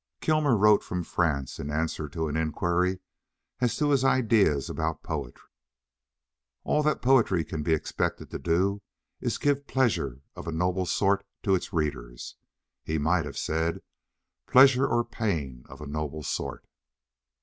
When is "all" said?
6.63-6.81